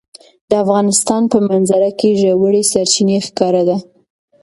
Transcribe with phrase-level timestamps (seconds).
[0.49, 3.77] د افغانستان په منظره کې ژورې سرچینې ښکاره ده.